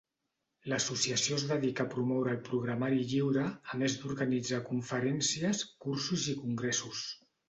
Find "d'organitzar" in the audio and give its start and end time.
4.05-4.63